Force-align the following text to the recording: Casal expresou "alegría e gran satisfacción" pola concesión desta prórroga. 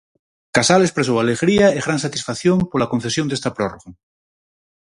Casal 0.55 0.81
expresou 0.83 1.15
"alegría 1.19 1.67
e 1.77 1.79
gran 1.85 1.99
satisfacción" 2.05 2.57
pola 2.71 2.89
concesión 2.93 3.25
desta 3.27 3.53
prórroga. 3.57 3.89